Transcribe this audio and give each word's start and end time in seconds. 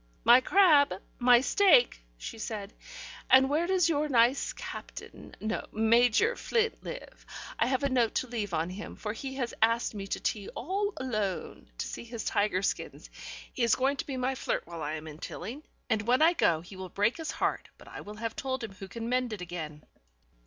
"My 0.23 0.41
crab, 0.41 0.99
my 1.19 1.41
steak," 1.41 2.01
she 2.17 2.39
said. 2.39 2.73
"And 3.29 3.51
where 3.51 3.67
does 3.67 3.87
your 3.87 4.09
nice 4.09 4.51
Captain, 4.51 5.35
no, 5.39 5.67
Major 5.71 6.35
Flint 6.35 6.83
live? 6.83 7.23
I 7.59 7.67
have 7.67 7.83
a 7.83 7.89
note 7.89 8.15
to 8.15 8.27
leave 8.27 8.51
on 8.51 8.71
him, 8.71 8.95
for 8.95 9.13
he 9.13 9.35
has 9.35 9.53
asked 9.61 9.93
me 9.93 10.07
to 10.07 10.19
tea 10.19 10.49
all 10.55 10.91
alone, 10.97 11.69
to 11.77 11.85
see 11.87 12.03
his 12.03 12.23
tiger 12.25 12.63
skins. 12.63 13.11
He 13.53 13.61
is 13.61 13.75
going 13.75 13.97
to 13.97 14.07
be 14.07 14.17
my 14.17 14.33
flirt 14.33 14.65
while 14.65 14.81
I 14.81 14.93
am 14.95 15.05
in 15.07 15.19
Tilling, 15.19 15.61
and 15.87 16.07
when 16.07 16.23
I 16.23 16.33
go 16.33 16.61
he 16.61 16.75
will 16.75 16.89
break 16.89 17.17
his 17.17 17.29
heart, 17.29 17.69
but 17.77 17.87
I 17.87 18.01
will 18.01 18.15
have 18.15 18.35
told 18.35 18.63
him 18.63 18.71
who 18.71 18.87
can 18.87 19.07
mend 19.07 19.33
it 19.33 19.41
again." 19.41 19.83